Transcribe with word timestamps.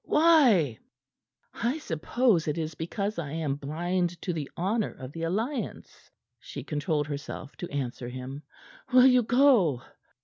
Why?" 0.03 0.79
"I 1.53 1.77
suppose 1.77 2.47
it 2.47 2.57
is 2.57 2.73
because 2.73 3.19
I 3.19 3.33
am 3.33 3.53
blind 3.55 4.19
to 4.23 4.33
the 4.33 4.49
honor 4.57 4.89
of 4.93 5.11
the 5.11 5.21
alliance," 5.21 6.09
she 6.39 6.63
controlled 6.63 7.05
herself 7.05 7.55
to 7.57 7.69
answer 7.69 8.09
him. 8.09 8.41
"Will 8.91 9.05
you 9.05 9.21
go?" 9.21 9.83